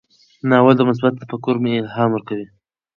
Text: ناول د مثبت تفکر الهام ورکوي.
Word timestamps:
ناول 0.49 0.75
د 0.77 0.81
مثبت 0.89 1.13
تفکر 1.21 1.55
الهام 1.81 2.09
ورکوي. 2.13 2.47